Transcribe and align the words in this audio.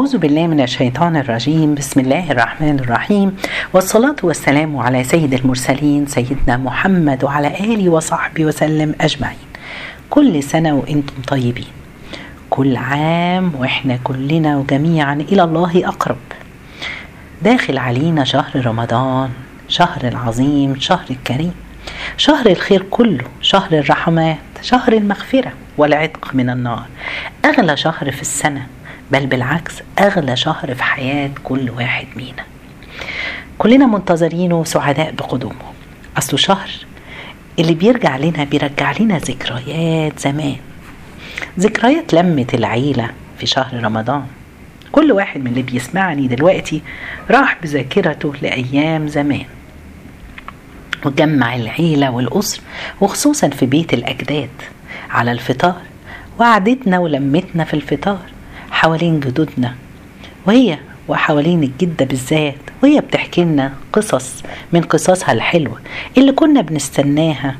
أعوذ 0.00 0.18
بالله 0.18 0.46
من 0.46 0.60
الشيطان 0.60 1.16
الرجيم. 1.16 1.74
بسم 1.74 2.00
الله 2.00 2.32
الرحمن 2.32 2.78
الرحيم. 2.78 3.36
والصلاة 3.72 4.16
والسلام 4.22 4.76
على 4.76 5.04
سيد 5.04 5.34
المرسلين 5.34 6.06
سيدنا 6.06 6.56
محمد 6.56 7.24
وعلى 7.24 7.48
آله 7.48 7.88
وصحبه 7.88 8.44
وسلم 8.44 8.94
أجمعين. 9.00 9.48
كل 10.10 10.42
سنة 10.42 10.74
وأنتم 10.74 11.22
طيبين. 11.28 11.72
كل 12.50 12.76
عام 12.76 13.52
وإحنا 13.58 13.98
كلنا 14.04 14.56
وجميعا 14.56 15.14
إلى 15.14 15.42
الله 15.42 15.88
أقرب. 15.88 16.24
داخل 17.42 17.78
علينا 17.78 18.24
شهر 18.24 18.66
رمضان 18.66 19.30
شهر 19.68 20.08
العظيم 20.08 20.80
شهر 20.80 21.06
الكريم. 21.10 21.54
شهر 22.16 22.46
الخير 22.46 22.82
كله 22.90 23.24
شهر 23.40 23.72
الرحمات 23.72 24.38
شهر 24.62 24.92
المغفرة 24.92 25.52
والعتق 25.78 26.30
من 26.34 26.50
النار. 26.50 26.86
أغلى 27.44 27.76
شهر 27.76 28.10
في 28.10 28.22
السنة 28.22 28.66
بل 29.12 29.26
بالعكس 29.26 29.74
أغلى 29.98 30.36
شهر 30.36 30.74
في 30.74 30.82
حياة 30.82 31.30
كل 31.44 31.70
واحد 31.70 32.06
مينا. 32.16 32.44
كلنا 33.58 33.86
منتظرينه 33.86 34.54
وسعداء 34.60 35.12
بقدومه. 35.12 35.72
أصله 36.18 36.36
شهر 36.36 36.70
اللي 37.58 37.74
بيرجع 37.74 38.16
لنا 38.16 38.44
بيرجع 38.44 38.92
لنا 39.00 39.18
ذكريات 39.18 40.18
زمان. 40.18 40.56
ذكريات 41.58 42.14
لمة 42.14 42.46
العيلة 42.54 43.10
في 43.38 43.46
شهر 43.46 43.84
رمضان. 43.84 44.24
كل 44.92 45.12
واحد 45.12 45.40
من 45.40 45.46
اللي 45.46 45.62
بيسمعني 45.62 46.28
دلوقتي 46.28 46.82
راح 47.30 47.58
بذاكرته 47.62 48.32
لأيام 48.42 49.08
زمان. 49.08 49.44
وجمع 51.04 51.56
العيلة 51.56 52.10
والأسر 52.10 52.60
وخصوصا 53.00 53.48
في 53.48 53.66
بيت 53.66 53.94
الأجداد 53.94 54.50
على 55.10 55.32
الفطار. 55.32 55.80
وقعدتنا 56.38 56.98
ولمتنا 56.98 57.64
في 57.64 57.74
الفطار. 57.74 58.20
حوالين 58.80 59.20
جدودنا 59.20 59.74
وهي 60.46 60.78
وحوالين 61.08 61.62
الجدة 61.62 62.04
بالذات 62.04 62.54
وهي 62.82 63.00
بتحكي 63.00 63.44
لنا 63.44 63.72
قصص 63.92 64.42
من 64.72 64.80
قصصها 64.82 65.32
الحلوة 65.32 65.80
اللي 66.18 66.32
كنا 66.32 66.60
بنستناها 66.60 67.56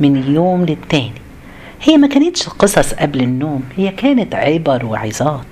من 0.00 0.16
اليوم 0.16 0.64
للتاني. 0.64 1.12
هي 1.82 1.96
ما 1.96 2.08
كانتش 2.08 2.48
قصص 2.48 2.94
قبل 2.94 3.20
النوم 3.20 3.62
هي 3.76 3.90
كانت 3.90 4.34
عبر 4.34 4.84
وعظات. 4.86 5.46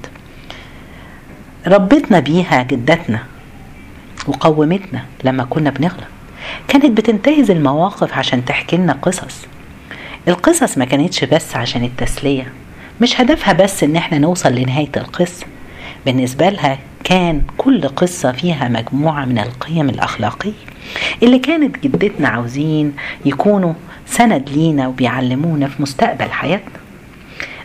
ربتنا 1.67 2.21
بيها 2.21 2.63
جدتنا 2.63 3.23
وقومتنا 4.27 5.05
لما 5.25 5.45
كنا 5.45 5.71
بنغلط 5.71 6.05
كانت 6.69 6.87
بتنتهز 6.87 7.51
المواقف 7.51 8.19
عشان 8.19 8.45
تحكي 8.45 8.77
لنا 8.77 8.93
قصص. 9.03 9.47
القصص 10.29 10.79
ما 10.79 10.85
كانتش 10.85 11.25
بس 11.25 11.57
عشان 11.57 11.85
التسلية 11.85 12.53
مش 13.01 13.21
هدفها 13.21 13.53
بس 13.53 13.85
إن 13.85 13.97
إحنا 13.97 14.19
نوصل 14.19 14.53
لنهاية 14.55 14.91
القصة 14.97 15.47
بالنسبة 16.07 16.49
لها 16.49 16.79
كان 17.05 17.43
كل 17.59 17.89
قصة 17.89 18.33
فيها 18.33 18.69
مجموعة 18.69 19.25
من 19.25 19.39
القيم 19.39 19.89
الأخلاقية 19.89 20.53
اللي 21.23 21.39
كانت 21.39 21.79
جدتنا 21.85 22.29
عاوزين 22.29 22.93
يكونوا 23.25 23.73
سند 24.07 24.49
لينا 24.51 24.89
وبيعلمونا 24.89 25.69
في 25.69 25.83
مستقبل 25.83 26.31
حياتنا. 26.31 26.75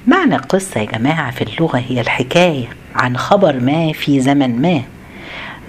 معنى 0.07 0.35
القصة 0.35 0.79
يا 0.79 0.85
جماعة 0.85 1.31
في 1.31 1.41
اللغة 1.43 1.77
هي 1.87 2.01
الحكاية 2.01 2.65
عن 2.95 3.17
خبر 3.17 3.59
ما 3.59 3.91
في 3.93 4.19
زمن 4.19 4.61
ما 4.61 4.81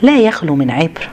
لا 0.02 0.18
يخلو 0.20 0.56
من 0.56 0.70
عبرة 0.70 1.08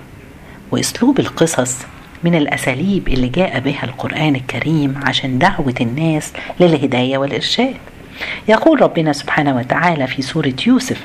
وأسلوب 0.71 1.19
القصص 1.19 1.77
من 2.23 2.35
الأساليب 2.35 3.07
اللي 3.07 3.27
جاء 3.27 3.59
بها 3.59 3.83
القرآن 3.83 4.35
الكريم 4.35 4.99
عشان 5.03 5.39
دعوة 5.39 5.75
الناس 5.81 6.33
للهداية 6.59 7.17
والإرشاد. 7.17 7.73
يقول 8.47 8.81
ربنا 8.81 9.13
سبحانه 9.13 9.55
وتعالى 9.55 10.07
في 10.07 10.21
سورة 10.21 10.53
يوسف 10.67 11.01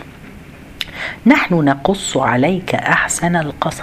نحن 1.26 1.54
نقص 1.54 2.16
عليك 2.16 2.74
أحسن 2.74 3.36
القصص. 3.36 3.82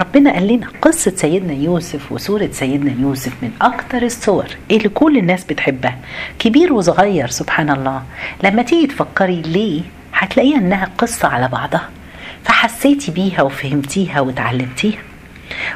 ربنا 0.00 0.32
قال 0.32 0.46
لنا 0.46 0.66
قصة 0.82 1.12
سيدنا 1.16 1.52
يوسف 1.52 2.12
وسورة 2.12 2.48
سيدنا 2.52 2.94
يوسف 3.00 3.32
من 3.42 3.50
أكتر 3.62 4.02
الصور 4.02 4.46
اللي 4.70 4.88
كل 4.88 5.18
الناس 5.18 5.44
بتحبها. 5.44 5.98
كبير 6.38 6.72
وصغير 6.72 7.28
سبحان 7.28 7.70
الله. 7.70 8.02
لما 8.44 8.62
تيجي 8.62 8.86
تفكري 8.86 9.42
ليه 9.42 9.82
هتلاقيها 10.14 10.58
إنها 10.58 10.90
قصة 10.98 11.28
على 11.28 11.48
بعضها. 11.48 11.88
فحسيتي 12.44 13.10
بيها 13.12 13.42
وفهمتيها 13.42 14.20
وتعلمتيها. 14.20 14.98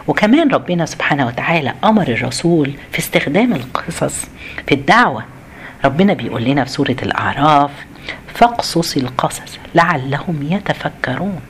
وكمان 0.08 0.50
ربنا 0.50 0.86
سبحانه 0.86 1.26
وتعالى 1.26 1.74
أمر 1.84 2.08
الرسول 2.08 2.72
في 2.92 2.98
استخدام 2.98 3.52
القصص 3.52 4.26
في 4.66 4.74
الدعوة. 4.74 5.24
ربنا 5.84 6.12
بيقول 6.12 6.44
لنا 6.44 6.64
في 6.64 6.70
سورة 6.70 6.96
الأعراف 7.02 7.70
فاقصص 8.34 8.96
القصص 8.96 9.58
لعلهم 9.74 10.48
يتفكرون. 10.50 11.40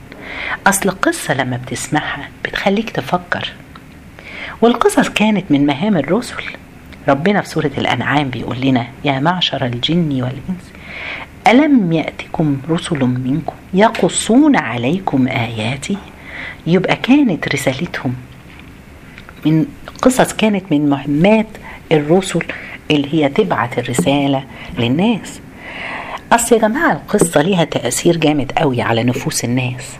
أصل 0.67 0.89
القصة 0.89 1.33
لما 1.33 1.57
بتسمعها 1.57 2.29
بتخليك 2.45 2.89
تفكر. 2.89 3.53
والقصص 4.61 5.09
كانت 5.09 5.51
من 5.51 5.65
مهام 5.65 5.97
الرسل. 5.97 6.43
ربنا 7.09 7.41
في 7.41 7.49
سورة 7.49 7.71
الأنعام 7.77 8.29
بيقول 8.29 8.61
لنا 8.61 8.87
يا 9.05 9.19
معشر 9.19 9.65
الجن 9.65 10.09
والإنس 10.23 10.71
ألم 11.47 11.93
يأتكم 11.93 12.57
رسل 12.69 12.99
منكم 13.05 13.53
يقصون 13.73 14.55
عليكم 14.55 15.27
آياتي 15.27 15.97
يبقى 16.67 16.95
كانت 16.95 17.47
رسالتهم 17.55 18.15
من 19.45 19.65
قصص 20.01 20.33
كانت 20.33 20.63
من 20.71 20.89
مهمات 20.89 21.47
الرسل 21.91 22.43
اللي 22.95 23.13
هي 23.13 23.29
تبعت 23.29 23.79
الرسالة 23.79 24.43
للناس. 24.77 25.39
أصل 26.31 26.55
يا 26.55 26.61
جماعة 26.61 26.91
القصة 26.91 27.41
ليها 27.41 27.63
تأثير 27.63 28.17
جامد 28.17 28.51
قوي 28.51 28.81
على 28.81 29.03
نفوس 29.03 29.43
الناس. 29.43 29.97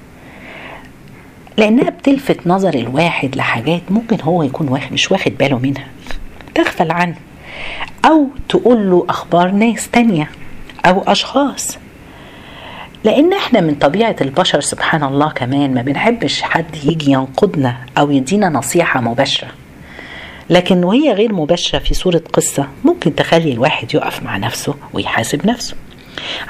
لأنها 1.57 1.90
بتلفت 1.90 2.47
نظر 2.47 2.74
الواحد 2.74 3.35
لحاجات 3.35 3.81
ممكن 3.90 4.18
هو 4.22 4.44
يكون 4.44 4.68
واخد 4.68 4.94
مش 4.94 5.12
واخد 5.12 5.31
باله 5.40 5.59
منها. 5.59 5.85
تغفل 6.56 6.91
عنه. 6.91 7.16
أو 8.06 8.28
تقول 8.50 8.90
له 8.90 9.06
أخبار 9.09 9.52
ناس 9.52 9.90
تانية 9.90 10.29
أو 10.85 11.03
أشخاص. 11.08 11.78
لأن 13.03 13.34
إحنا 13.34 13.62
من 13.62 13.75
طبيعة 13.75 14.16
البشر 14.22 14.62
سبحان 14.62 15.03
الله 15.03 15.29
كمان 15.29 15.73
ما 15.73 15.81
بنحبش 15.81 16.41
حد 16.41 16.75
يجي 16.84 17.12
ينقضنا 17.12 17.78
أو 17.97 18.12
يدينا 18.12 18.50
نصيحة 18.50 19.02
مباشرة. 19.02 19.50
لكن 20.52 20.84
وهي 20.84 21.14
غير 21.14 21.34
مباشرة 21.34 21.80
في 21.80 21.94
صورة 21.94 22.22
قصة 22.34 22.68
ممكن 22.86 23.16
تخلي 23.16 23.52
الواحد 23.52 23.94
يقف 23.96 24.24
مع 24.24 24.38
نفسه 24.38 24.76
ويحاسب 24.94 25.48
نفسه. 25.48 25.76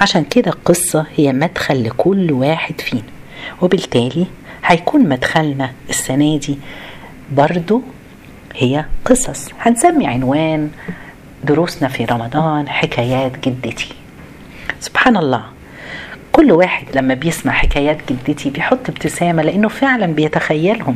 عشان 0.01 0.23
كده 0.23 0.51
القصة 0.51 1.05
هي 1.15 1.33
مدخل 1.33 1.83
لكل 1.83 2.31
واحد 2.31 2.81
فينا 2.81 3.03
وبالتالي 3.61 4.25
هيكون 4.65 5.09
مدخلنا 5.09 5.71
السنة 5.89 6.37
دي 6.37 6.57
برضو 7.31 7.81
هي 8.55 8.85
قصص. 9.05 9.49
هنسمي 9.59 10.07
عنوان 10.07 10.69
دروسنا 11.43 11.87
في 11.89 12.05
رمضان 12.05 12.69
حكايات 12.69 13.47
جدتي. 13.47 13.87
سبحان 14.79 15.17
الله 15.17 15.43
كل 16.31 16.51
واحد 16.51 16.85
لما 16.95 17.13
بيسمع 17.13 17.53
حكايات 17.53 17.97
جدتي 18.11 18.49
بيحط 18.49 18.89
ابتسامة 18.89 19.43
لأنه 19.43 19.67
فعلا 19.67 20.05
بيتخيلهم. 20.05 20.95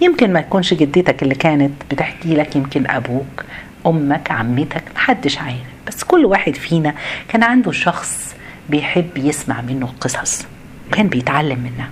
يمكن 0.00 0.32
ما 0.32 0.40
تكونش 0.40 0.74
جدتك 0.74 1.22
اللي 1.22 1.34
كانت 1.34 1.72
بتحكي 1.90 2.34
لك 2.34 2.56
يمكن 2.56 2.90
أبوك 2.90 3.44
أمك 3.86 4.30
عمتك 4.30 4.82
محدش 4.94 5.38
عارف. 5.38 5.56
بس 5.86 6.04
كل 6.04 6.24
واحد 6.24 6.54
فينا 6.54 6.94
كان 7.28 7.42
عنده 7.42 7.72
شخص 7.72 8.34
بيحب 8.70 9.10
يسمع 9.16 9.60
منه 9.60 9.86
القصص 9.86 10.46
وكان 10.88 11.08
بيتعلم 11.08 11.58
منها. 11.58 11.88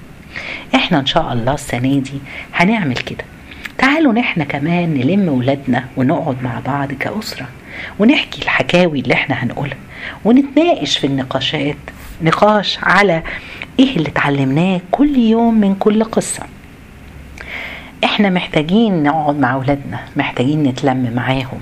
إحنا 0.74 0.98
إن 1.00 1.06
شاء 1.06 1.32
الله 1.32 1.54
السنة 1.54 1.80
دي 2.00 2.20
هنعمل 2.54 2.96
كده. 2.96 3.24
تعالوا 3.78 4.20
إحنا 4.20 4.44
كمان 4.44 4.94
نلم 4.94 5.28
ولادنا 5.28 5.84
ونقعد 5.96 6.42
مع 6.42 6.60
بعض 6.66 6.92
كأسرة 6.92 7.46
ونحكي 7.98 8.42
الحكاوي 8.42 9.00
اللي 9.00 9.14
إحنا 9.14 9.44
هنقولها 9.44 9.76
ونتناقش 10.24 10.98
في 10.98 11.06
النقاشات 11.06 11.76
نقاش 12.22 12.78
على 12.82 13.22
إيه 13.78 13.96
اللي 13.96 14.08
اتعلمناه 14.08 14.80
كل 14.90 15.16
يوم 15.18 15.60
من 15.60 15.74
كل 15.74 16.04
قصة. 16.04 16.42
إحنا 18.18 18.30
محتاجين 18.30 19.02
نقعد 19.02 19.38
مع 19.38 19.54
اولادنا 19.54 20.00
محتاجين 20.16 20.62
نتلم 20.62 21.12
معاهم. 21.16 21.60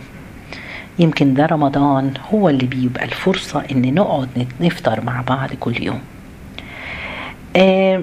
يمكن 0.99 1.35
ده 1.35 1.47
رمضان 1.47 2.15
هو 2.35 2.49
اللي 2.49 2.67
بيبقى 2.67 3.05
الفرصة 3.05 3.63
إن 3.73 3.95
نقعد 3.95 4.47
نفطر 4.61 5.01
مع 5.05 5.21
بعض 5.21 5.49
كل 5.61 5.83
يوم. 5.83 6.01
آه 7.57 8.03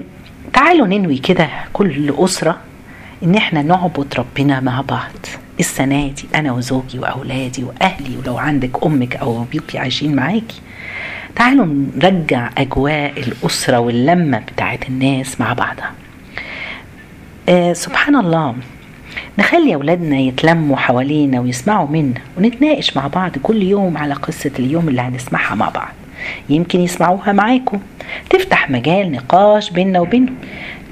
تعالوا 0.52 0.86
ننوي 0.86 1.18
كده 1.18 1.48
كل 1.72 2.14
أسرة 2.18 2.58
إن 3.22 3.34
إحنا 3.34 3.62
نعبد 3.62 4.14
ربنا 4.18 4.60
مع 4.60 4.80
بعض. 4.80 5.12
السنة 5.60 6.08
دي 6.08 6.24
أنا 6.34 6.52
وزوجي 6.52 6.98
وأولادي 6.98 7.64
وأهلي 7.64 8.16
ولو 8.16 8.38
عندك 8.38 8.84
أمك 8.86 9.16
أو 9.16 9.42
أبوك 9.42 9.76
عايشين 9.76 10.16
معاكي 10.16 10.60
تعالوا 11.36 11.66
نرجع 11.96 12.50
أجواء 12.58 13.12
الأسرة 13.20 13.78
واللمة 13.78 14.38
بتاعت 14.38 14.88
الناس 14.88 15.40
مع 15.40 15.52
بعضها. 15.52 15.92
آه 17.48 17.72
سبحان 17.72 18.16
الله 18.16 18.54
نخلي 19.38 19.74
أولادنا 19.74 20.16
يتلموا 20.18 20.76
حوالينا 20.76 21.40
ويسمعوا 21.40 21.88
منا 21.88 22.20
ونتناقش 22.38 22.96
مع 22.96 23.06
بعض 23.06 23.38
كل 23.42 23.62
يوم 23.62 23.96
على 23.98 24.14
قصة 24.14 24.50
اليوم 24.58 24.88
اللي 24.88 25.02
هنسمعها 25.02 25.54
مع 25.54 25.68
بعض. 25.68 25.92
يمكن 26.48 26.80
يسمعوها 26.80 27.32
معاكم. 27.32 27.80
تفتح 28.30 28.70
مجال 28.70 29.12
نقاش 29.12 29.70
بيننا 29.70 30.00
وبينهم. 30.00 30.34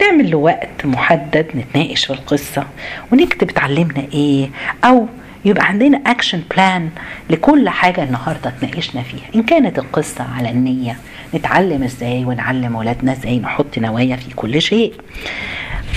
نعمل 0.01 0.31
له 0.31 0.37
وقت 0.39 0.87
محدد 0.87 1.47
نتناقش 1.55 2.05
في 2.05 2.13
القصة. 2.13 2.67
ونكتب 3.13 3.51
اتعلمنا 3.51 4.05
إيه. 4.15 4.49
أو 4.85 5.07
يبقى 5.45 5.67
عندنا 5.67 6.01
action 6.07 6.41
plan 6.51 6.89
لكل 7.31 7.69
حاجة 7.69 8.05
النهاردة 8.05 8.49
اتناقشنا 8.49 9.03
فيها. 9.03 9.25
إن 9.35 9.43
كانت 9.43 9.79
القصة 9.79 10.25
على 10.39 10.51
النية 10.51 10.97
نتعلم 11.35 11.83
إزاي 11.83 12.25
ونعلم 12.25 12.75
ولادنا 12.75 13.13
إزاي 13.13 13.39
نحط 13.39 13.79
نوايا 13.79 14.17
في 14.17 14.35
كل 14.35 14.63
شيء. 14.63 14.93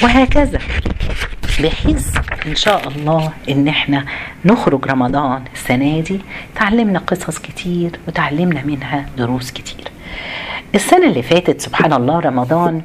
وهكذا. 0.04 0.60
بحيث 1.64 2.18
إن 2.46 2.56
شاء 2.56 2.88
الله 2.88 3.32
إن 3.50 3.68
إحنا 3.68 4.06
نخرج 4.46 4.86
رمضان 4.88 5.42
السنة 5.54 6.00
دي 6.00 6.20
تعلمنا 6.56 7.00
قصص 7.00 7.40
كتير 7.40 7.92
وتعلمنا 8.08 8.62
منها 8.66 9.06
دروس 9.18 9.52
كتير. 9.52 9.86
السنة 10.76 11.06
اللي 11.08 11.22
فاتت 11.22 11.62
سبحان 11.62 11.94
الله 11.94 12.20
رمضان 12.20 12.82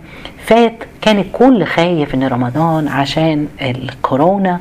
فات 0.46 0.74
كان 1.00 1.18
الكل 1.18 1.64
خايف 1.64 2.14
إن 2.14 2.24
رمضان 2.28 2.88
عشان 2.88 3.48
الكورونا 3.62 4.60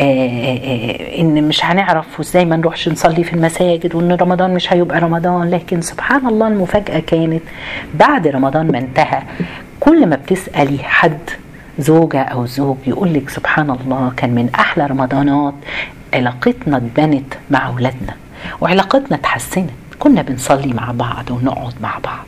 آآ 0.00 0.04
آآ 0.04 1.18
إن 1.20 1.48
مش 1.48 1.64
هنعرف 1.64 2.18
وازاي 2.18 2.44
ما 2.44 2.56
نروحش 2.56 2.88
نصلي 2.88 3.24
في 3.24 3.32
المساجد 3.32 3.94
وإن 3.94 4.12
رمضان 4.12 4.54
مش 4.54 4.72
هيبقى 4.72 5.00
رمضان. 5.00 5.50
لكن 5.50 5.80
سبحان 5.80 6.26
الله 6.26 6.48
المفاجأة 6.48 6.98
كانت 7.00 7.42
بعد 7.94 8.26
رمضان 8.28 8.72
ما 8.72 8.78
انتهى 8.78 9.22
كل 9.80 10.06
ما 10.06 10.16
بتسألي 10.16 10.78
حد 10.82 11.18
زوجة 11.78 12.22
أو 12.22 12.46
زوج 12.46 12.76
يقول 12.86 13.14
لك 13.14 13.30
سبحان 13.30 13.70
الله 13.70 14.12
كان 14.16 14.30
من 14.34 14.50
أحلى 14.54 14.86
رمضانات 14.86 15.54
علاقتنا 16.14 16.76
اتبنت 16.76 17.34
مع 17.50 17.66
أولادنا 17.68 18.14
وعلاقتنا 18.60 19.16
اتحسنت. 19.16 19.70
كنا 19.98 20.22
بنصلي 20.22 20.72
مع 20.72 20.90
بعض 20.92 21.30
ونقعد 21.30 21.74
مع 21.80 21.98
بعض. 22.04 22.24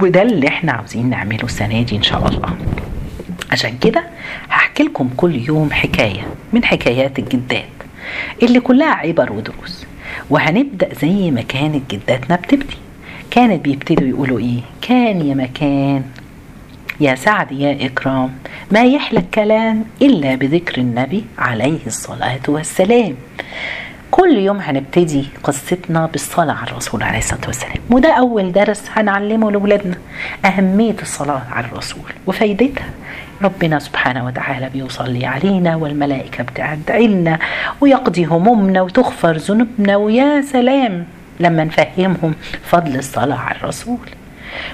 وده 0.00 0.22
اللي 0.22 0.48
إحنا 0.48 0.72
عاوزين 0.72 1.10
نعمله 1.10 1.44
السنة 1.44 1.82
دي 1.82 1.96
إن 1.96 2.02
شاء 2.02 2.28
الله. 2.28 2.56
عشان 3.52 3.78
كده 3.78 4.04
هحكي 4.50 4.82
لكم 4.82 5.10
كل 5.16 5.34
يوم 5.34 5.72
حكاية 5.72 6.22
من 6.52 6.64
حكايات 6.64 7.18
الجدات 7.18 7.64
اللي 8.42 8.60
كلها 8.60 8.94
عبر 8.94 9.32
ودروس. 9.32 9.86
وهنبدأ 10.30 10.94
زي 10.94 11.30
ما 11.30 11.42
كانت 11.42 11.90
جداتنا 11.94 12.36
بتبدي 12.36 12.76
كانت 13.30 13.64
بيبتدوا 13.64 14.08
يقولوا 14.08 14.38
إيه؟ 14.38 14.60
كان 14.82 15.26
يا 15.26 15.34
مكان 15.34 16.02
يا 17.00 17.14
سعد 17.14 17.52
يا 17.52 17.86
إكرام. 17.86 18.30
ما 18.70 18.84
يحلى 18.84 19.18
الكلام 19.18 19.84
إلا 20.02 20.34
بذكر 20.34 20.78
النبي 20.78 21.24
عليه 21.38 21.78
الصلاة 21.86 22.40
والسلام. 22.48 23.14
كل 24.10 24.38
يوم 24.38 24.58
هنبتدي 24.60 25.24
قصتنا 25.42 26.06
بالصلاة 26.06 26.54
على 26.54 26.70
الرسول 26.70 27.02
عليه 27.02 27.18
الصلاة 27.18 27.46
والسلام. 27.46 27.76
وده 27.90 28.12
أول 28.12 28.52
درس 28.52 28.84
هنعلمه 28.92 29.50
لأولادنا 29.50 29.96
أهمية 30.44 30.96
الصلاة 31.02 31.42
على 31.52 31.66
الرسول 31.66 32.12
وفايدتها. 32.26 32.86
ربنا 33.42 33.78
سبحانه 33.78 34.26
وتعالى 34.26 34.68
بيصلي 34.68 35.26
علينا 35.26 35.76
والملائكة 35.76 36.44
بتدعي 36.44 37.06
لنا 37.06 37.38
ويقضي 37.80 38.24
همومنا 38.24 38.82
وتغفر 38.82 39.36
ذنوبنا. 39.36 39.96
ويا 39.96 40.40
سلام 40.42 41.04
لما 41.40 41.64
نفهمهم 41.64 42.34
فضل 42.64 42.96
الصلاة 42.96 43.36
على 43.36 43.58
الرسول. 43.58 43.98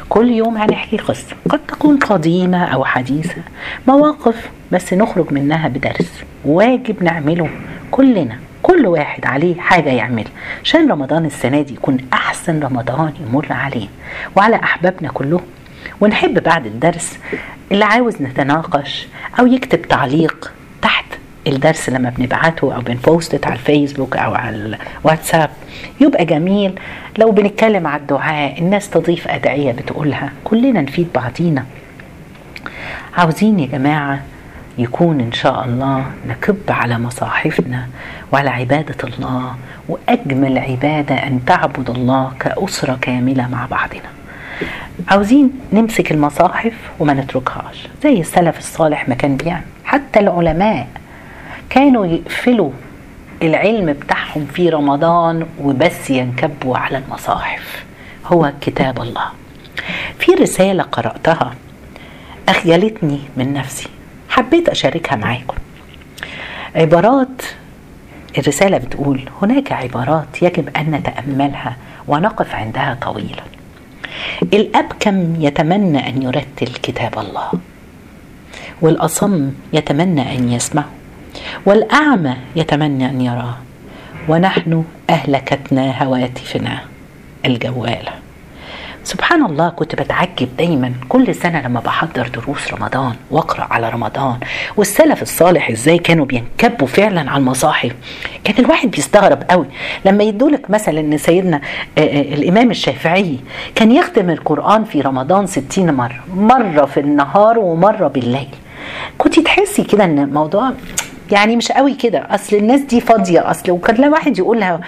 كل 0.08 0.30
يوم 0.30 0.56
هنحكي 0.56 0.96
قصة 0.96 1.36
قد 1.48 1.58
تكون 1.68 1.96
قديمة 1.98 2.64
أو 2.64 2.84
حديثة 2.84 3.42
مواقف 3.88 4.50
بس 4.72 4.92
نخرج 4.94 5.32
منها 5.32 5.68
بدرس 5.68 6.10
واجب 6.44 7.02
نعمله 7.02 7.48
كلنا 7.90 8.38
كل 8.62 8.86
واحد 8.86 9.26
عليه 9.26 9.60
حاجة 9.60 9.90
يعملها 9.90 10.30
عشان 10.64 10.90
رمضان 10.90 11.24
السنة 11.24 11.62
دي 11.62 11.74
يكون 11.74 11.96
أحسن 12.12 12.60
رمضان 12.60 13.12
يمر 13.28 13.46
عليه. 13.50 13.88
وعلى 14.36 14.56
أحبابنا 14.56 15.08
كلهم 15.08 15.40
ونحب 16.00 16.42
بعد 16.42 16.66
الدرس 16.66 17.18
اللي 17.72 17.84
عاوز 17.84 18.22
نتناقش 18.22 19.06
أو 19.40 19.46
يكتب 19.46 19.82
تعليق 19.82 20.52
الدرس 21.46 21.88
لما 21.88 22.12
بنبعته 22.18 22.74
أو 22.74 22.80
بنبوستت 22.80 23.46
على 23.46 23.54
الفيسبوك 23.54 24.16
أو 24.16 24.34
على 24.34 24.76
الواتساب 25.04 25.50
يبقى 26.00 26.24
جميل. 26.24 26.72
لو 27.18 27.32
بنتكلم 27.32 27.86
على 27.86 28.00
الدعاء 28.00 28.58
الناس 28.58 28.90
تضيف 28.90 29.28
أدعية 29.28 29.72
بتقولها. 29.72 30.32
كلنا 30.44 30.80
نفيد 30.80 31.08
بعضينا. 31.14 31.64
عاوزين 33.16 33.60
يا 33.60 33.66
جماعة 33.66 34.20
يكون 34.78 35.20
إن 35.20 35.32
شاء 35.32 35.64
الله 35.64 36.04
نكب 36.28 36.58
على 36.68 36.98
مصاحفنا 36.98 37.86
وعلى 38.32 38.50
عبادة 38.50 39.08
الله 39.08 39.54
وأجمل 39.88 40.58
عبادة 40.58 41.14
أن 41.14 41.44
تعبد 41.44 41.90
الله 41.90 42.32
كأسرة 42.40 42.98
كاملة 43.00 43.48
مع 43.48 43.66
بعضنا. 43.66 44.10
عاوزين 45.08 45.50
نمسك 45.72 46.12
المصاحف 46.12 46.72
وما 46.98 47.14
نتركهاش 47.14 47.88
زي 48.02 48.20
السلف 48.20 48.58
الصالح 48.58 49.08
ما 49.08 49.14
كان 49.14 49.36
بيعمل. 49.36 49.62
حتى 49.84 50.20
العلماء 50.20 50.86
كانوا 51.70 52.06
يقفلوا 52.06 52.70
العلم 53.42 53.92
بتاعهم 53.92 54.46
في 54.46 54.68
رمضان 54.68 55.46
وبس 55.60 56.10
ينكبوا 56.10 56.78
على 56.78 56.98
المصاحف. 56.98 57.84
هو 58.26 58.52
كتاب 58.60 59.02
الله. 59.02 59.26
في 60.18 60.32
رسالة 60.32 60.82
قرأتها 60.82 61.54
أخجلتني 62.48 63.18
من 63.36 63.52
نفسي. 63.52 63.88
حبيت 64.28 64.68
أشاركها 64.68 65.16
معاكم. 65.16 65.56
عبارات 66.74 67.42
الرسالة 68.38 68.78
بتقول 68.78 69.20
هناك 69.42 69.72
عبارات 69.72 70.42
يجب 70.42 70.76
أن 70.76 70.90
نتأملها 70.90 71.76
ونقف 72.08 72.54
عندها 72.54 72.98
طويلا. 73.02 73.42
الأبكم 74.42 75.42
يتمنى 75.42 76.08
أن 76.08 76.22
يرتل 76.22 76.66
كتاب 76.66 77.18
الله؟ 77.18 77.50
والأصم 78.80 79.50
يتمنى 79.72 80.38
أن 80.38 80.52
يسمعه. 80.52 80.99
والأعمى 81.66 82.36
يتمنى 82.56 83.06
أن 83.06 83.20
يراه. 83.20 83.54
ونحن 84.28 84.84
أهلكتنا 85.10 86.02
هواتفنا 86.02 86.78
الجوالة 87.46 88.12
سبحان 89.04 89.44
الله 89.46 89.68
كنت 89.68 89.94
بتعجب 89.94 90.48
دايما 90.58 90.92
كل 91.08 91.34
سنة 91.34 91.60
لما 91.60 91.80
بحضر 91.80 92.28
دروس 92.28 92.74
رمضان 92.74 93.14
وأقرأ 93.30 93.66
على 93.70 93.88
رمضان. 93.88 94.38
والسلف 94.76 95.22
الصالح 95.22 95.70
إزاي 95.70 95.98
كانوا 95.98 96.24
بينكبوا 96.24 96.86
فعلا 96.86 97.30
على 97.30 97.40
المصاحف؟ 97.40 97.92
كان 98.44 98.64
الواحد 98.64 98.90
بيستغرب 98.90 99.42
قوي 99.50 99.66
لما 100.04 100.24
يدولك 100.24 100.70
مثلا 100.70 101.00
إن 101.00 101.18
سيدنا 101.18 101.60
الإمام 101.98 102.70
الشافعي 102.70 103.38
كان 103.74 103.92
يختم 103.92 104.30
القرآن 104.30 104.84
في 104.84 105.00
رمضان 105.00 105.46
ستين 105.46 105.94
مرة 105.94 106.20
مرة 106.36 106.84
في 106.84 107.00
النهار 107.00 107.58
ومرة 107.58 108.08
بالليل. 108.08 108.48
كنت 109.18 109.40
تحسي 109.40 109.84
كده 109.84 110.04
إن 110.04 110.18
الموضوع 110.18 110.72
يعني 111.32 111.56
مش 111.56 111.72
قوي 111.72 111.94
كده. 111.94 112.26
أصل 112.30 112.56
الناس 112.56 112.80
دي 112.80 113.00
فاضية. 113.00 113.50
أصل 113.50 113.70
وكان 113.70 113.96
لما 113.96 114.08
واحد 114.08 114.38
يقول 114.38 114.60
لها 114.60 114.80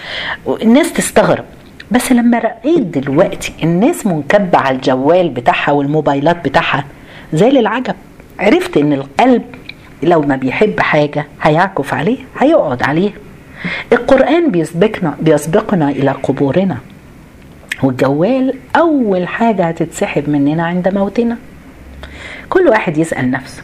الناس 0.63 0.93
تستغرب. 0.93 1.45
بس 1.91 2.13
لما 2.13 2.39
رأيت 2.39 2.83
دلوقتي 2.83 3.53
الناس 3.63 4.07
منكبة 4.07 4.59
على 4.59 4.77
الجوال 4.77 5.29
بتاعها 5.29 5.73
والموبايلات 5.73 6.45
بتاعها 6.45 6.85
زي 7.33 7.51
للعجب 7.51 7.95
عرفت 8.39 8.77
إن 8.77 8.93
القلب 8.93 9.43
لو 10.03 10.21
ما 10.21 10.37
بيحب 10.37 10.81
حاجة 10.81 11.27
هيعكف 11.43 11.95
عليه 11.95 12.19
هيقعد 12.39 12.83
عليه. 12.83 13.11
القرآن 13.93 14.51
بيسبقنا 14.51 15.17
بيسبقنا 15.21 15.91
إلى 15.91 16.11
قبورنا. 16.11 16.79
والجوال 17.83 18.55
أول 18.77 19.29
حاجة 19.29 19.65
هتتسحب 19.65 20.29
مننا 20.31 20.67
عند 20.67 20.89
موتنا. 20.89 21.37
كل 22.51 22.69
واحد 22.69 22.99
يسأل 22.99 23.31
نفسه 23.31 23.63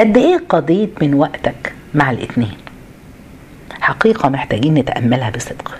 قد 0.00 0.16
إيه 0.16 0.40
قضيت 0.48 1.02
من 1.02 1.14
وقتك؟ 1.14 1.72
مع 1.94 2.10
الاتنين 2.10 2.56
حقيقة 3.80 4.28
محتاجين 4.28 4.74
نتأملها 4.74 5.30
بصدق. 5.30 5.78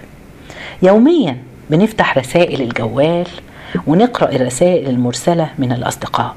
يوميا 0.83 1.37
بنفتح 1.71 2.19
رسائل 2.19 2.63
الجوال 2.63 3.27
ونقرأ 3.87 4.31
الرسائل 4.31 4.91
المرسلة 4.91 5.51
من 5.59 5.73
الأصدقاء. 5.73 6.37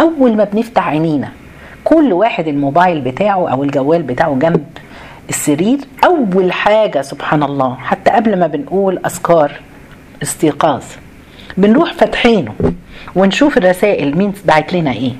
أول 0.00 0.36
ما 0.36 0.44
بنفتح 0.44 0.88
عينينا 0.88 1.28
كل 1.84 2.12
واحد 2.12 2.48
الموبايل 2.48 3.00
بتاعه 3.00 3.50
أو 3.50 3.64
الجوال 3.64 4.02
بتاعه 4.02 4.34
جنب 4.34 4.64
السرير. 5.28 5.78
أول 6.04 6.52
حاجة 6.52 7.02
سبحان 7.02 7.42
الله 7.42 7.74
حتى 7.74 8.10
قبل 8.10 8.38
ما 8.38 8.46
بنقول 8.46 8.98
أذكار 9.06 9.52
استيقاظ. 10.22 10.82
بنروح 11.56 11.92
فاتحينه 11.92 12.54
ونشوف 13.16 13.58
الرسائل 13.58 14.18
مين 14.18 14.32
بعت 14.44 14.72
لنا 14.72 14.92
إيه. 14.92 15.12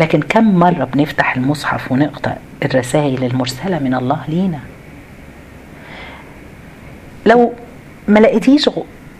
لكن 0.00 0.20
كم 0.20 0.54
مرة 0.58 0.84
بنفتح 0.84 1.36
المصحف 1.36 1.92
ونقرأ 1.92 2.36
الرسائل 2.64 3.24
المرسلة 3.24 3.78
من 3.78 3.94
الله 3.94 4.20
لينا؟ 4.28 4.58
لو 7.26 7.52
ما 8.08 8.18
لقيتيش 8.18 8.70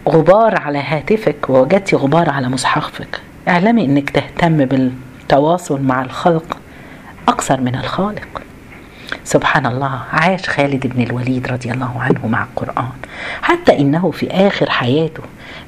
غبار 0.09 0.61
على 0.61 0.79
هاتفك 0.79 1.51
ووجدتي 1.51 1.97
غبار 1.97 2.31
على 2.31 2.49
مصحفك 2.49 3.21
اعلمي 3.49 3.85
إنك 3.85 4.11
تهتم 4.11 4.65
بالتواصل 4.65 5.83
مع 5.83 6.03
الخلق 6.03 6.57
أكثر 7.29 7.61
من 7.61 7.75
الخالق. 7.75 8.43
سبحان 9.25 9.67
الله 9.67 10.01
عاش 10.13 10.49
خالد 10.49 10.87
بن 10.87 11.03
الوليد 11.03 11.47
رضي 11.47 11.71
الله 11.73 12.03
عنه 12.03 12.27
مع 12.27 12.43
القرآن. 12.43 12.93
حتى 13.43 13.79
إنه 13.79 14.11
في 14.11 14.31
آخر 14.31 14.71
حياته 14.71 15.23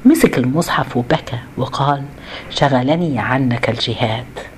مسك 0.05 0.37
المصحف 0.37 0.97
وبكى 0.97 1.37
وقال 1.57 2.03
شغلني 2.49 3.19
عنك 3.19 3.69
الجهاد. 3.69 4.52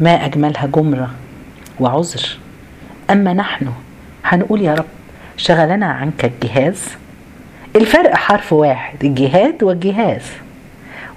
ما 0.00 0.24
أجملها 0.24 0.66
جمرة 0.66 1.10
وعذر. 1.80 2.38
أما 3.10 3.32
نحن 3.32 3.68
هنقول 4.24 4.60
يا 4.62 4.74
رب 4.74 4.84
شغلنا 5.36 5.86
عنك 5.86 6.24
الجهاز؟ 6.24 6.84
الفرق 7.76 8.14
حرف 8.16 8.52
واحد 8.52 9.04
الجهاد 9.04 9.62
والجهاز 9.62 10.22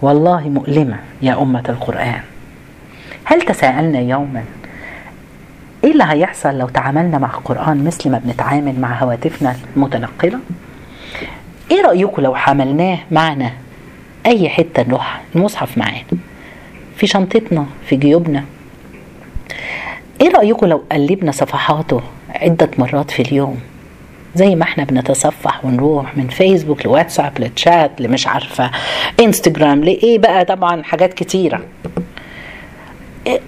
والله 0.02 0.50
مؤلمة 0.50 1.00
يا 1.22 1.42
أمة 1.42 1.64
القرآن. 1.70 2.22
هل 3.24 3.42
تساءلنا 3.42 4.00
يوما 4.00 4.44
إيه 5.84 5.92
اللي 5.92 6.04
هيحصل 6.08 6.58
لو 6.58 6.68
تعاملنا 6.68 7.18
مع 7.18 7.28
القرآن 7.28 7.84
مثل 7.84 8.10
ما 8.12 8.18
بنتعامل 8.26 8.80
مع 8.80 9.04
هواتفنا 9.04 9.56
المتنقلة؟ 9.76 10.40
إيه 11.72 11.82
رأيكم 11.82 12.22
لو 12.22 12.36
حملناه 12.36 13.00
معنا؟ 13.12 13.52
أي 14.26 14.50
حتة 14.50 14.84
نروح 14.88 15.22
المصحف 15.36 15.78
معانا 15.78 16.04
في 16.98 17.08
شنطتنا 17.08 17.66
في 17.90 17.96
جيوبنا؟ 17.96 18.44
إيه 20.22 20.30
رأيكم 20.30 20.66
لو 20.68 20.84
قلبنا 20.92 21.32
صفحاته 21.32 22.02
عدة 22.30 22.70
مرات 22.78 23.12
في 23.12 23.22
اليوم؟ 23.22 23.60
زي 24.36 24.56
ما 24.56 24.64
إحنا 24.64 24.84
بنتصفح 24.84 25.66
ونروح 25.66 26.18
من 26.18 26.28
فيسبوك 26.28 26.86
لواتساب 26.86 27.32
لتشات 27.40 27.92
لمش 28.02 28.28
عارفة 28.28 28.72
إنستجرام 29.20 29.84
لإيه 29.84 30.20
بقى؟ 30.20 30.46
طبعا 30.46 30.84
حاجات 30.84 31.14
كتيرة. 31.14 31.62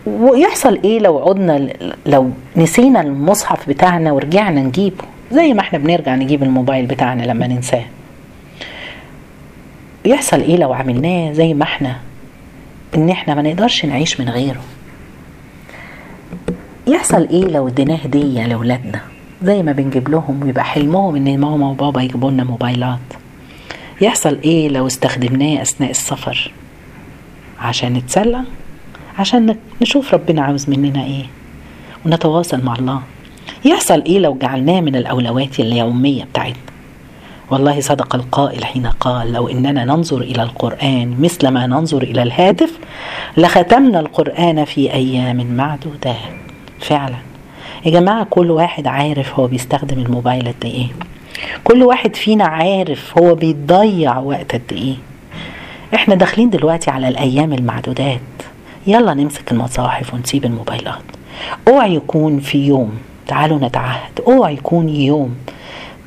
ويحصل 0.06 0.79
إيه 0.84 1.00
لو 1.00 1.29
عدنا 1.29 1.70
لو 2.06 2.29
نسينا 2.56 3.01
المصحف 3.01 3.70
بتاعنا 3.70 4.12
ورجعنا 4.12 4.62
نجيبه؟ 4.62 5.03
زي 5.32 5.53
ما 5.53 5.60
إحنا 5.62 5.79
بنرجع 5.79 6.15
نجيب 6.15 6.44
الموبايل 6.44 6.86
بتاعنا 6.86 7.24
لما 7.24 7.48
ننساه. 7.48 7.86
يحصل 10.06 10.39
إيه 10.41 10.58
لو 10.58 10.74
عملناه 10.74 11.32
زي 11.32 11.53
ما 11.53 11.63
إحنا 11.63 11.96
إن 12.96 13.10
إحنا 13.10 13.36
ما 13.36 13.41
نقدرش 13.41 13.86
نعيش 13.86 14.20
من 14.20 14.29
غيره؟ 14.29 14.62
يحصل 16.89 17.27
إيه 17.27 17.46
لو 17.46 17.67
اديناه 17.67 17.96
هديه 17.96 18.46
لاولادنا 18.46 19.01
زي 19.43 19.63
ما 19.63 19.72
بنجيب 19.72 20.10
لهم 20.10 20.43
ويبقى 20.43 20.63
حلمهم 20.63 21.15
إن 21.15 21.39
ماما 21.39 21.69
وبابا 21.69 22.01
يجيبوا 22.01 22.31
لنا 22.31 22.43
موبايلات. 22.43 23.00
يحصل 24.01 24.39
إيه 24.43 24.69
لو 24.69 24.88
استخدمناه 24.88 25.62
أثناء 25.62 25.89
السفر؟ 25.89 26.51
عشان 27.60 27.93
نتسلى؟ 27.93 28.41
عشان 29.19 29.55
نشوف 29.81 30.13
ربنا 30.13 30.41
عاوز 30.41 30.69
مننا 30.69 31.03
إيه؟ 31.03 31.25
ونتواصل 32.05 32.63
مع 32.63 32.75
الله. 32.75 33.01
يحصل 33.65 34.03
إيه 34.03 34.19
لو 34.19 34.38
جعلناه 34.41 34.81
من 34.81 34.96
الأولويات 34.96 35.60
اليومية 35.60 36.24
بتاعتنا؟ 36.24 36.62
والله 37.51 37.81
صدق 37.81 38.15
القائل 38.15 38.65
حين 38.65 38.88
قال 38.88 39.34
لو 39.34 39.48
إننا 39.50 39.86
ننظر 39.86 40.22
إلى 40.22 40.43
القرآن 40.43 41.15
مثل 41.19 41.48
ما 41.48 41.67
ننظر 41.67 42.03
إلى 42.03 42.24
الهاتف 42.24 42.79
لختمنا 43.38 44.00
القرآن 44.00 44.65
في 44.65 44.93
أيام 44.93 45.55
معدودات. 45.58 46.49
فعلا. 46.79 47.17
يا 47.86 47.91
جماعة 47.91 48.24
كل 48.29 48.51
واحد 48.51 48.88
عارف 48.88 49.39
هو 49.39 49.48
بيستخدم 49.48 50.00
الموبايل 50.00 50.48
قد 50.48 50.65
إيه. 50.65 50.88
كل 51.63 51.83
واحد 51.83 52.15
فينا 52.15 52.45
عارف 52.45 53.17
هو 53.17 53.36
بيضيع 53.36 54.17
وقت 54.17 54.55
قد 54.55 54.62
إيه. 54.71 54.95
إحنا 55.95 56.15
داخلين 56.15 56.50
دلوقتي 56.50 56.91
على 56.91 57.07
الأيام 57.07 57.53
المعدودات. 57.53 58.19
يلا 58.88 59.13
نمسك 59.13 59.51
المصاحف 59.51 60.13
ونسيب 60.13 60.45
الموبايلات. 60.45 61.01
اوعى 61.67 61.95
يكون 61.95 62.39
في 62.39 62.67
يوم 62.67 62.98
تعالوا 63.27 63.59
نتعهد. 63.67 64.21
اوعى 64.27 64.53
يكون 64.53 64.89
يوم 64.89 65.36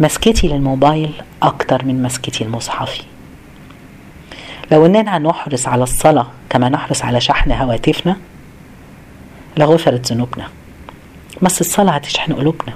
مسكتي 0.01 0.49
للموبايل 0.49 1.13
أكتر 1.43 1.85
من 1.85 2.03
مسكتي 2.03 2.45
المصحفي. 2.45 3.03
لو 4.73 4.87
إننا 4.87 5.19
نحرص 5.19 5.69
على 5.69 5.83
الصلاة 5.83 6.27
كما 6.51 6.69
نحرص 6.69 7.05
على 7.05 7.21
شحن 7.21 7.53
هواتفنا 7.53 8.17
لغفرت 9.57 10.13
ذنوبنا. 10.13 10.49
بس 11.43 11.61
الصلاة 11.61 11.93
هتشحن 11.93 12.33
قلوبنا. 12.33 12.73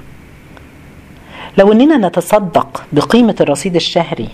لو 1.58 1.72
إننا 1.72 2.08
نتصدق 2.08 2.84
بقيمة 2.92 3.36
الرصيد 3.40 3.74
الشهري 3.74 4.28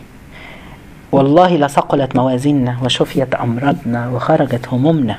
والله 1.12 1.56
لثقلت 1.56 2.16
موازيننا 2.16 2.76
وشفيت 2.84 3.34
أمراضنا 3.34 4.08
وخرجت 4.08 4.68
همومنا. 4.68 5.18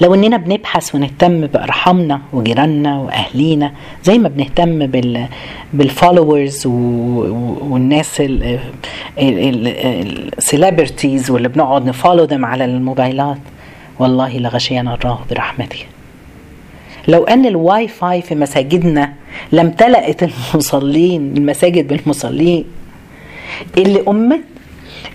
لو 0.00 0.14
إننا 0.14 0.36
بنبحث 0.36 0.94
ونهتم 0.94 1.46
بأرحامنا 1.46 2.20
وجيراننا 2.32 2.98
وأهلينا 2.98 3.72
زي 4.04 4.18
ما 4.18 4.28
بنهتم 4.28 4.86
بال 4.86 5.26
بالفولورز 5.72 6.66
والناس 6.66 8.22
ال 9.18 9.36
celebrities 9.36 11.30
واللي 11.30 11.48
بنقعد 11.48 11.86
نـ 11.86 11.91
follow 11.91 12.24
دم 12.24 12.44
على 12.44 12.64
الموبايلات 12.64 13.38
والله 13.98 14.38
لغشينا 14.38 14.94
الله 14.94 15.18
برحمته 15.30 15.78
لو 17.08 17.24
ان 17.24 17.46
الواي 17.46 17.88
فاي 17.88 18.22
في 18.22 18.34
مساجدنا 18.34 19.12
لامتلأت 19.52 20.22
المصلين 20.22 21.34
المساجد 21.36 21.88
بالمصلين 21.88 22.64
اللي 23.78 24.02
امت 24.08 24.40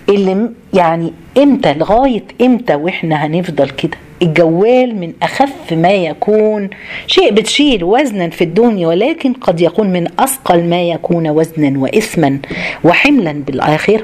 اللي 0.08 0.48
يعني 0.74 1.12
إمتى 1.38 1.74
لغاية 1.74 2.22
إمتى 2.40 2.74
وإحنا 2.74 3.26
هنفضل 3.26 3.70
كده؟ 3.70 3.96
الجوال 4.22 4.96
من 4.96 5.12
أخف 5.22 5.72
ما 5.72 5.90
يكون 5.92 6.70
شيء 7.06 7.32
بتشيل 7.32 7.84
وزنا 7.84 8.30
في 8.30 8.44
الدنيا 8.44 8.86
ولكن 8.88 9.32
قد 9.32 9.60
يكون 9.60 9.92
من 9.92 10.06
أثقل 10.18 10.64
ما 10.64 10.82
يكون 10.82 11.28
وزنا 11.28 11.78
وإثما 11.78 12.38
وحملا 12.84 13.32
بالآخرة. 13.32 14.02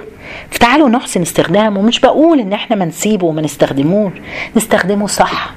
فتعالوا 0.51 0.89
نحسن 0.89 1.23
استخدامه 1.23 1.83
مش 1.83 2.01
بقول 2.01 2.41
إن 2.41 2.53
إحنا 2.53 2.77
ما 2.77 2.85
نسيبه 2.85 3.27
وما 3.27 3.43
نستخدموش. 3.43 4.13
نستخدمه 4.57 5.07
صح. 5.07 5.55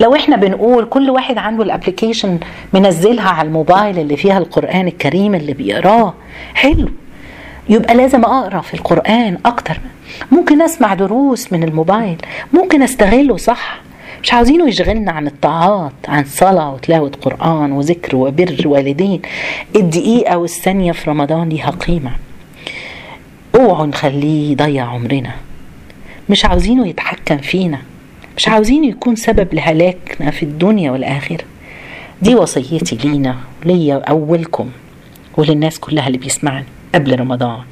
لو 0.00 0.14
إحنا 0.14 0.36
بنقول 0.36 0.84
كل 0.84 1.10
واحد 1.10 1.38
عنده 1.38 1.62
الابلكيشن 1.62 2.38
منزلها 2.72 3.28
على 3.28 3.48
الموبايل 3.48 3.98
اللي 3.98 4.16
فيها 4.16 4.38
القرآن 4.38 4.88
الكريم 4.88 5.34
اللي 5.34 5.52
بيقراه 5.52 6.14
حلو. 6.54 6.88
يبقى 7.68 7.94
لازم 7.94 8.24
أقرأ 8.24 8.60
في 8.60 8.74
القرآن 8.74 9.38
أكتر. 9.46 9.80
ممكن 10.32 10.62
أسمع 10.62 10.94
دروس 10.94 11.52
من 11.52 11.64
الموبايل 11.64 12.16
ممكن 12.52 12.82
أستغله 12.82 13.36
صح. 13.36 13.78
مش 14.22 14.32
عاوزينه 14.34 14.68
يشغلنا 14.68 15.12
عن 15.12 15.26
الطاعات 15.26 15.92
عن 16.08 16.24
صلاة 16.24 16.74
وتلاوة 16.74 17.12
قرآن 17.22 17.72
وذكر 17.72 18.16
وبر 18.16 18.62
والدين. 18.64 19.22
الدقيقة 19.76 20.36
والثانية 20.38 20.92
في 20.92 21.10
رمضان 21.10 21.48
ليها 21.48 21.70
قيمة. 21.70 22.10
اوعوا 23.54 23.86
نخليه 23.86 24.52
يضيع 24.52 24.86
عمرنا. 24.86 25.30
مش 26.28 26.44
عاوزينه 26.44 26.86
يتحكم 26.88 27.38
فينا. 27.38 27.78
مش 28.36 28.48
عاوزينه 28.48 28.86
يكون 28.86 29.16
سبب 29.16 29.54
لهلاكنا 29.54 30.30
في 30.30 30.42
الدنيا 30.42 30.90
والآخرة. 30.90 31.44
دي 32.22 32.34
وصيتي 32.34 32.96
لينا 33.08 33.36
ليا 33.64 34.02
أولكم 34.08 34.68
وللناس 35.36 35.80
كلها 35.80 36.06
اللي 36.06 36.18
بيسمعني 36.18 36.64
قبل 36.94 37.20
رمضان. 37.20 37.62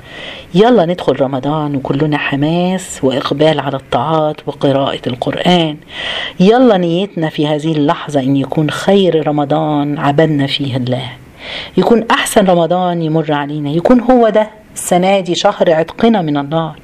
يلا 0.55 0.87
ندخل 0.87 1.21
رمضان 1.21 1.77
وكلنا 1.77 2.19
حماس 2.19 3.01
وإقبال 3.03 3.61
على 3.61 3.77
الطاعات 3.77 4.49
وقراءة 4.49 5.01
القرآن. 5.07 5.77
يلا 6.41 6.77
نيتنا 6.77 7.29
في 7.29 7.47
هذه 7.47 7.73
اللحظة 7.73 8.21
إن 8.21 8.37
يكون 8.37 8.71
خير 8.71 9.29
رمضان 9.29 9.99
عبدنا 9.99 10.47
فيه 10.47 10.77
الله. 10.77 11.11
يكون 11.77 12.05
أحسن 12.11 12.47
رمضان 12.47 13.03
يمر 13.03 13.33
علينا. 13.33 13.71
يكون 13.71 14.01
هو 14.01 14.29
ده 14.29 14.51
السنة 14.75 15.21
دي 15.21 15.35
شهر 15.35 15.73
عتقنا 15.73 16.23
من 16.23 16.37
النار. 16.37 16.79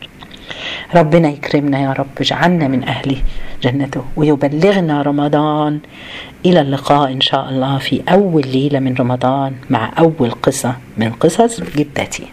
ربنا 0.95 1.29
يكرمنا 1.29 1.81
يا 1.81 1.93
رب 1.93 2.07
اجعلنا 2.21 2.69
من 2.69 2.85
أهل 2.85 3.17
جنته 3.63 4.05
ويبلغنا 4.17 5.03
رمضان. 5.03 5.81
إلى 6.47 6.61
اللقاء 6.61 7.13
إن 7.13 7.21
شاء 7.21 7.49
الله 7.49 7.79
في 7.79 8.03
أول 8.09 8.47
ليلة 8.47 8.79
من 8.79 8.95
رمضان 8.95 9.53
مع 9.71 9.93
أول 9.99 10.31
قصة 10.31 10.77
من 10.97 11.13
قصص 11.13 11.61
جدتي. 11.77 12.27